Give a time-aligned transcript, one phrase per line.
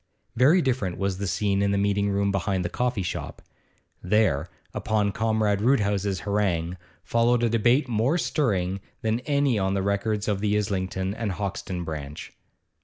[0.35, 3.39] Very different was the scene in the meeting room behind the coffee shop.
[4.01, 10.27] There, upon Comrade Roodhouse's harangue, followed a debate more stirring than any on the records
[10.27, 12.33] of the Islington and Hoxton branch.